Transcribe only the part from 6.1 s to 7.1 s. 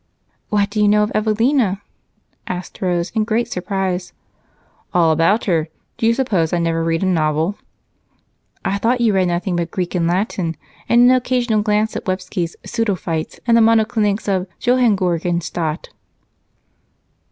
suppose I never read a